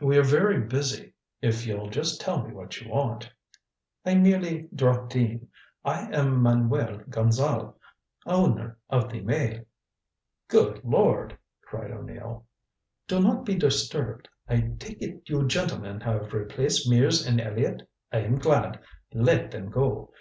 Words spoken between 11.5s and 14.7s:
cried O'Neill. "Do not be disturbed. I